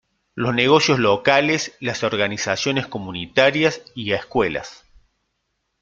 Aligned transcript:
Los 0.33 0.55
negocios 0.55 0.97
locales, 0.97 1.75
las 1.79 2.01
organizaciones 2.03 2.87
comunitarias, 2.87 3.81
y 3.93 4.13
escuelas. 4.13 4.83